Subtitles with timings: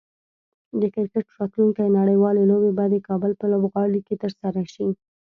[0.79, 4.87] د کرکټ راتلونکی نړیوالې لوبې به د کابل په لوبغالي کې ترسره شي